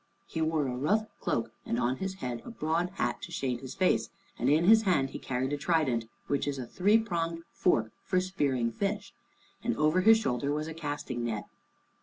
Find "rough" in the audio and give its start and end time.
0.75-1.05